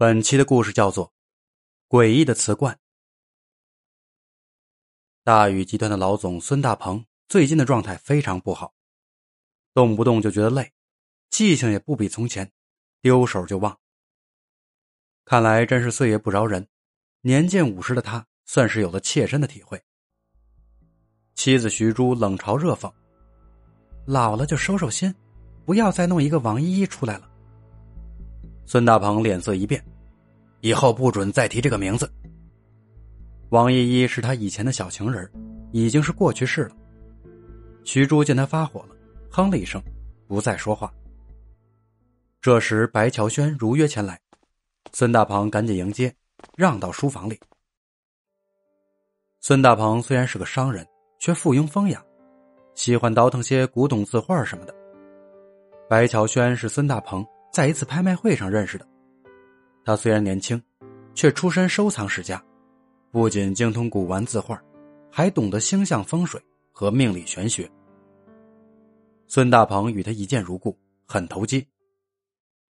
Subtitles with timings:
[0.00, 1.12] 本期的故事叫做
[1.94, 2.74] 《诡异的瓷罐》。
[5.22, 8.72] 大宇集团的老总孙大鹏最近的状态非常不好，
[9.74, 10.72] 动不动就觉得累，
[11.28, 12.50] 记性也不比从前，
[13.02, 13.78] 丢手就忘。
[15.26, 16.66] 看来真是岁月不饶人，
[17.20, 19.78] 年近五十的他算是有了切身的体会。
[21.34, 22.90] 妻子徐珠冷嘲热讽
[24.08, 25.14] ：“老了就收收心，
[25.66, 27.29] 不要再弄一个王依依出来了。”
[28.70, 29.84] 孙大鹏脸色一变，
[30.60, 32.08] 以后不准再提这个名字。
[33.48, 35.28] 王依依是他以前的小情人，
[35.72, 36.76] 已经是过去式了。
[37.82, 38.94] 徐珠见他发火了，
[39.28, 39.82] 哼了一声，
[40.28, 40.88] 不再说话。
[42.40, 44.20] 这时，白乔轩如约前来，
[44.92, 46.14] 孙大鹏赶紧迎接，
[46.56, 47.36] 让到书房里。
[49.40, 50.86] 孙大鹏虽然是个商人，
[51.18, 52.00] 却附庸风雅，
[52.76, 54.72] 喜欢倒腾些古董字画什么的。
[55.88, 57.26] 白乔轩是孙大鹏。
[57.50, 58.86] 在一次拍卖会上认识的，
[59.84, 60.62] 他虽然年轻，
[61.14, 62.40] 却出身收藏世家，
[63.10, 64.60] 不仅精通古玩字画，
[65.10, 67.68] 还懂得星象风水和命理玄学。
[69.26, 71.66] 孙大鹏与他一见如故，很投机。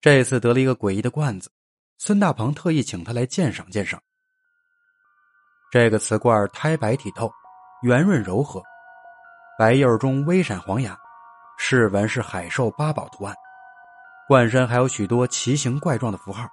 [0.00, 1.48] 这次得了一个诡异的罐子，
[1.98, 4.02] 孙大鹏特意请他来鉴赏鉴赏。
[5.70, 7.30] 这个瓷罐胎白体透，
[7.82, 8.60] 圆润柔和，
[9.56, 10.98] 白釉中微闪黄牙，
[11.58, 13.34] 饰纹是海兽八宝图案。
[14.26, 16.48] 罐身还有许多奇形怪状的符号，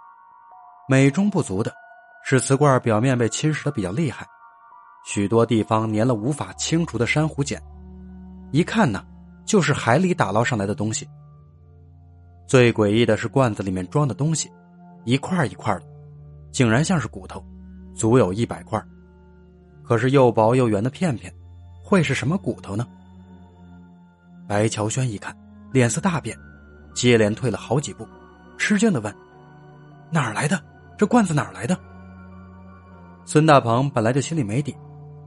[0.89, 1.73] 美中不足的
[2.25, 4.27] 是瓷罐表面被侵蚀的比较厉害，
[5.05, 7.61] 许多地方粘了无法清除的珊瑚茧，
[8.51, 9.05] 一看呢
[9.45, 11.07] 就是海里打捞上来的东西。
[12.45, 14.51] 最诡异的是罐子里面装的东西，
[15.05, 15.83] 一块一块的，
[16.51, 17.41] 竟然像是骨头，
[17.95, 18.83] 足有一百块，
[19.81, 21.33] 可是又薄又圆的片片，
[21.81, 22.85] 会是什么骨头呢？
[24.45, 25.33] 白乔轩一看，
[25.71, 26.37] 脸色大变。
[26.93, 28.07] 接连退了好几步，
[28.57, 29.13] 吃惊的问
[30.11, 30.61] ：“哪儿来的？
[30.97, 31.77] 这罐子哪儿来的？”
[33.25, 34.75] 孙大鹏本来就心里没底，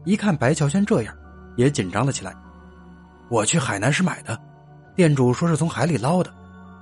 [0.04, 1.14] 一看白乔轩这样，
[1.56, 2.34] 也紧张了起来。
[3.28, 4.38] 我去海南时买的，
[4.94, 6.32] 店主说是从海里捞的，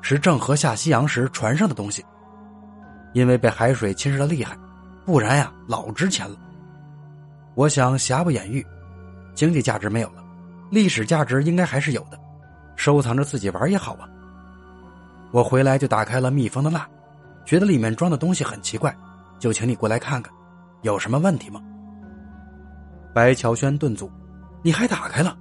[0.01, 2.05] 是郑和下西洋时船上的东西，
[3.13, 4.57] 因为被海水侵蚀的厉害，
[5.05, 6.37] 不然呀老值钱了。
[7.55, 8.67] 我想瑕不掩瑜，
[9.35, 10.25] 经济价值没有了，
[10.71, 12.19] 历史价值应该还是有的，
[12.75, 14.09] 收藏着自己玩也好啊。
[15.33, 16.87] 我回来就打开了密封的蜡，
[17.45, 18.95] 觉得里面装的东西很奇怪，
[19.39, 20.33] 就请你过来看看，
[20.83, 21.61] 有什么问题吗？
[23.15, 24.11] 白乔轩顿足，
[24.63, 25.37] 你还打开了？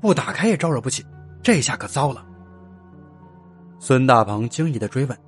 [0.00, 1.04] 不打开也招惹不起，
[1.42, 2.24] 这下可糟了。
[3.78, 5.18] 孙大鹏惊异的追问：“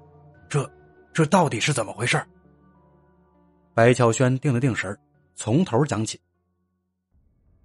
[0.49, 0.71] 这，
[1.13, 2.23] 这到底是怎么回事？”
[3.75, 4.97] 白乔轩定了定神
[5.35, 6.21] 从头讲起。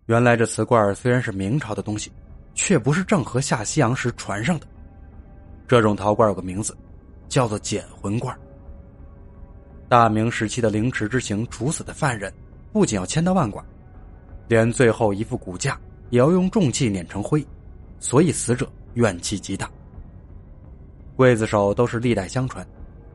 [0.05, 2.11] 原来这瓷罐虽然是明朝的东西，
[2.55, 4.65] 却不是郑和下西洋时传上的。
[5.69, 6.75] 这种陶罐有个名字，
[7.27, 8.35] 叫做捡魂罐。
[9.87, 12.33] 大明时期的凌迟之刑处死的犯人，
[12.73, 13.63] 不仅要千刀万剐，
[14.47, 15.79] 连最后一副骨架
[16.09, 17.45] 也要用重器碾成灰，
[17.99, 19.69] 所以死者怨气极大。
[21.15, 22.67] 刽子手都是历代相传，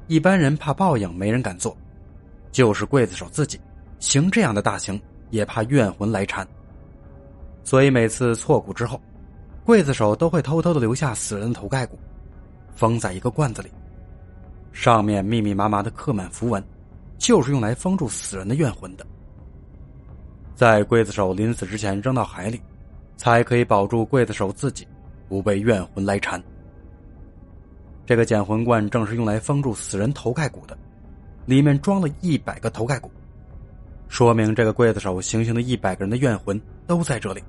[0.07, 1.77] 一般人怕报应，没人敢做；
[2.53, 3.61] 就是刽子手自己，
[3.99, 5.01] 行这样的大刑
[5.31, 6.47] 也怕怨魂来缠，
[7.65, 9.01] 所以每次错骨之后，
[9.67, 11.99] 刽子手都会偷偷的留下死人的头盖骨。
[12.75, 13.71] 封在一个罐子里，
[14.73, 16.63] 上面密密麻麻的刻满符文，
[17.19, 19.07] 就是用来封住死人的怨魂的。
[20.55, 22.61] 在刽子手临死之前扔到海里，
[23.17, 24.87] 才可以保住刽子手自己
[25.29, 26.43] 不被怨魂来缠。
[28.07, 30.77] 这个捡魂罐正是用来封住死人头盖骨的，
[31.47, 33.11] 里面装了一百个头盖骨，
[34.09, 37.43] 说明这个刽子手行刑的一百个人的怨魂都在这里，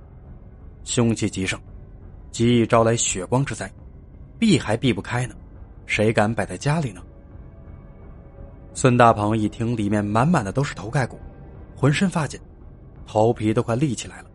[0.84, 1.59] 凶气极盛，
[2.31, 3.69] 极易招来血光之灾。
[4.40, 5.35] 避还避不开呢，
[5.85, 7.01] 谁敢摆在家里呢？
[8.73, 11.18] 孙大鹏一听，里面满满的都是头盖骨，
[11.75, 12.40] 浑身发紧，
[13.06, 14.29] 头皮都快立起来了。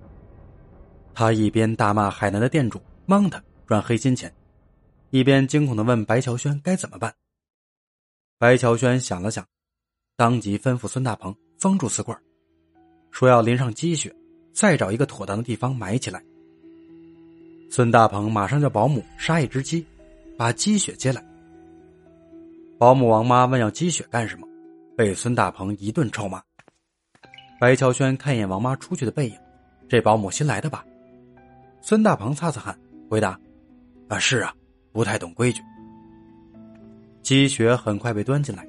[1.13, 4.33] 他一边大骂海南的店主蒙他赚黑心钱，
[5.11, 7.15] 一边惊恐的问白乔轩该怎么办。
[8.39, 9.47] 白乔轩想了想，
[10.17, 12.19] 当即吩咐孙大鹏封住瓷罐，
[13.11, 14.11] 说要淋上鸡血，
[14.55, 16.25] 再找一个妥当的地方埋起来。
[17.69, 19.85] 孙大鹏马上叫保姆杀一只鸡，
[20.41, 21.23] 把积雪接来。
[22.79, 24.49] 保姆王妈问要积雪干什么，
[24.97, 26.41] 被孙大鹏一顿臭骂。
[27.61, 29.37] 白乔轩看一眼王妈出去的背影，
[29.87, 30.83] 这保姆新来的吧？
[31.83, 33.39] 孙大鹏擦擦汗，回答
[34.09, 34.55] ：“啊，是啊，
[34.93, 35.61] 不太懂规矩。”
[37.21, 38.67] 积雪很快被端进来，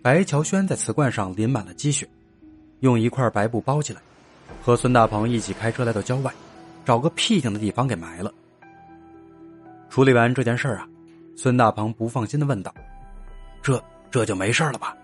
[0.00, 2.08] 白乔轩在瓷罐上淋满了积雪，
[2.82, 4.00] 用一块白布包起来，
[4.62, 6.32] 和孙大鹏一起开车来到郊外。
[6.84, 8.32] 找个僻静的地方给埋了。
[9.88, 10.88] 处理完这件事啊，
[11.42, 12.70] 孙大鹏不放心的问道
[13.64, 14.94] ：“这这就没事了吧？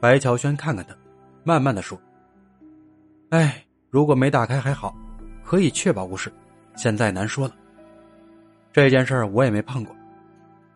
[0.00, 0.96] 白乔轩看看他，
[1.42, 2.00] 慢慢的说
[3.28, 4.96] ：“哎，如果没打开还好，
[5.44, 6.32] 可以确保无事。
[6.74, 7.54] 现在难说了。
[8.72, 9.94] 这件事儿我也没碰过，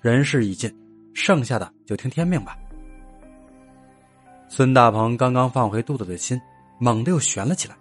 [0.02, 0.70] 人事已尽，
[1.14, 2.54] 剩下的就听天命吧。”
[4.46, 6.38] 孙大鹏刚刚放回肚子的心，
[6.78, 7.74] 猛地又悬了起来。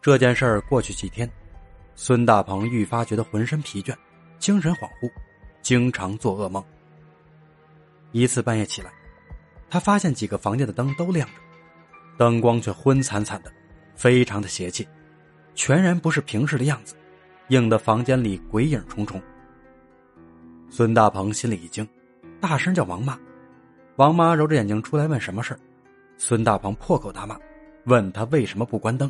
[0.00, 1.30] 这件事儿过去几天，
[1.94, 3.94] 孙大鹏愈发觉得浑身疲倦，
[4.42, 5.08] 精神恍惚，
[5.62, 6.62] 经常做噩梦。
[8.10, 8.90] 一次半夜起来，
[9.70, 11.34] 他发现几个房间的灯都亮着，
[12.18, 13.52] 灯光却昏惨惨的，
[13.94, 14.84] 非常的邪气，
[15.54, 16.96] 全然不是平时的样子，
[17.50, 19.22] 映得房间里鬼影重重。
[20.68, 21.88] 孙大鹏心里一惊，
[22.40, 23.16] 大声叫王妈。
[23.94, 25.56] 王妈揉着眼睛出来问什么事
[26.18, 27.38] 孙大鹏破口大骂，
[27.84, 29.08] 问他为什么不关灯。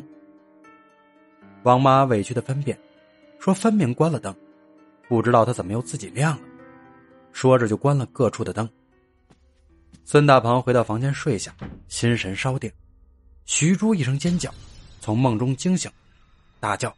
[1.63, 2.77] 王妈委屈的分辨，
[3.39, 4.35] 说分明关了灯，
[5.13, 6.43] 不知道他怎么又自己亮了。
[7.33, 8.67] 说着就关了各处的灯。
[10.03, 11.55] 孙大鹏回到房间睡下，
[11.87, 12.71] 心神稍定。
[13.45, 14.51] 徐珠一声尖叫，
[14.99, 15.91] 从梦中惊醒，
[16.59, 16.91] 大叫：“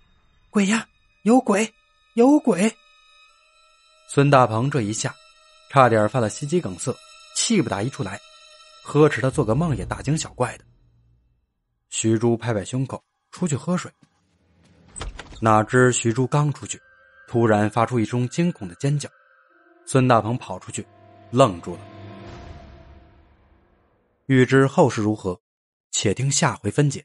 [0.49, 0.87] 鬼呀，
[1.23, 1.69] 有鬼，
[2.13, 2.73] 有鬼！”
[4.07, 5.13] 孙大鹏这一下，
[5.69, 6.95] 差点犯了心肌梗塞。
[7.35, 8.17] 气不打一处来，
[8.81, 10.63] 呵斥他做个梦也大惊小怪的。
[11.89, 13.91] 徐珠拍拍胸口，出去喝水。
[15.41, 16.81] 哪知徐珠刚出去，
[17.27, 19.09] 突然发出一声惊恐的尖叫，
[19.85, 20.85] 孙大鹏跑出去，
[21.31, 21.79] 愣住了。
[24.27, 25.39] 欲知后事如何，
[25.91, 27.03] 且听下回分解。